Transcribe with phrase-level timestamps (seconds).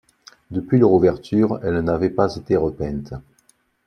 [0.49, 3.13] Depuis leur ouverture, elles n'avaient pas été repeintes.